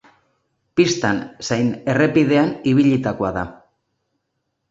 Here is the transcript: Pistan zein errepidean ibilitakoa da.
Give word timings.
Pistan 0.79 1.19
zein 1.49 1.67
errepidean 1.93 2.49
ibilitakoa 2.73 3.33
da. 3.35 3.43